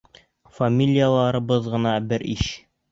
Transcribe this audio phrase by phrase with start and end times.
[0.59, 2.53] Фамилияларыбыҙ ғына бер иш.